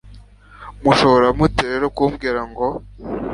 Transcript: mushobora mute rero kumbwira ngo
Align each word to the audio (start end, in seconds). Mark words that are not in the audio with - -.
mushobora 0.83 1.27
mute 1.37 1.63
rero 1.71 1.87
kumbwira 1.95 2.41
ngo 2.49 2.67